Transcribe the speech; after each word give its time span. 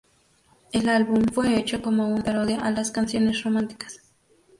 El 0.71 0.89
álbum 0.89 1.25
fue 1.31 1.59
hecho 1.59 1.83
como 1.83 2.07
una 2.07 2.23
parodia 2.23 2.59
a 2.61 2.71
las 2.71 2.89
canciones 2.89 3.43
románticas. 3.43 4.01